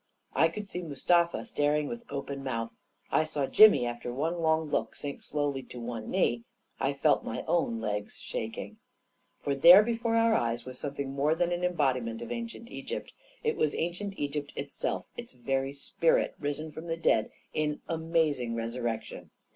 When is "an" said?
11.51-11.63, 13.75-13.91